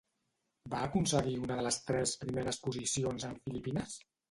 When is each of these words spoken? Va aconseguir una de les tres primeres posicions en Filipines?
Va 0.73 0.79
aconseguir 0.85 1.35
una 1.41 1.59
de 1.59 1.67
les 1.69 1.79
tres 1.91 2.15
primeres 2.23 2.61
posicions 2.65 3.31
en 3.31 3.39
Filipines? 3.47 4.03